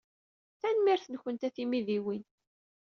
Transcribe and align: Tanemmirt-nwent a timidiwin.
Tanemmirt-nwent 0.59 1.47
a 1.47 1.49
timidiwin. 1.55 2.23